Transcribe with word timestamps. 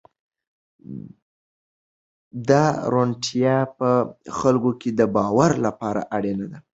دا 2.49 2.63
روڼتیا 2.93 3.57
په 3.77 3.89
خلکو 4.37 4.71
کې 4.81 4.89
د 4.99 5.01
باور 5.15 5.51
لپاره 5.65 6.01
اړینه 6.15 6.45
ده. 6.51 6.59